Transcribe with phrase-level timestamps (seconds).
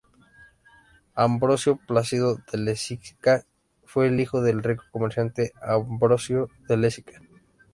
[1.13, 3.45] Ambrosio Plácido de Lezica
[3.85, 7.21] fue el hijo del rico comerciante Ambrosio de Lezica.